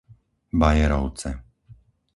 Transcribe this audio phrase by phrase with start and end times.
[0.59, 1.29] Bajerovce